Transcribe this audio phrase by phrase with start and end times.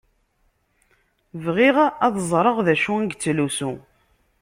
[1.43, 3.71] Bɣiɣ ad ẓṛeɣ dacu i yettlusu.